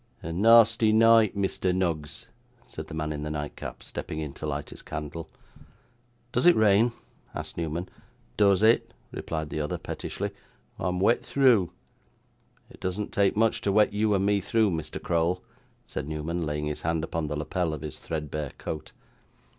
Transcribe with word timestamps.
'A 0.23 0.33
nasty 0.33 0.91
night, 0.91 1.37
Mr. 1.37 1.75
Noggs!' 1.75 2.25
said 2.65 2.87
the 2.87 2.93
man 2.95 3.11
in 3.13 3.21
the 3.21 3.29
nightcap, 3.29 3.83
stepping 3.83 4.17
in 4.19 4.33
to 4.33 4.47
light 4.47 4.71
his 4.71 4.81
candle. 4.81 5.29
'Does 6.31 6.47
it 6.47 6.55
rain?' 6.55 6.91
asked 7.35 7.55
Newman. 7.55 7.87
'Does 8.35 8.63
it?' 8.63 8.95
replied 9.11 9.51
the 9.51 9.59
other 9.61 9.77
pettishly. 9.77 10.31
'I 10.79 10.87
am 10.87 10.99
wet 10.99 11.23
through.' 11.23 11.69
'It 12.71 12.79
doesn't 12.79 13.11
take 13.11 13.37
much 13.37 13.61
to 13.61 13.71
wet 13.71 13.93
you 13.93 14.15
and 14.15 14.25
me 14.25 14.41
through, 14.41 14.71
Mr. 14.71 14.99
Crowl,' 14.99 15.43
said 15.85 16.07
Newman, 16.07 16.47
laying 16.47 16.65
his 16.65 16.81
hand 16.81 17.03
upon 17.03 17.27
the 17.27 17.35
lappel 17.35 17.71
of 17.71 17.81
his 17.81 17.99
threadbare 17.99 18.53
coat. 18.57 18.93